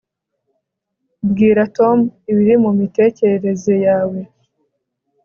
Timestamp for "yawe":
3.85-4.19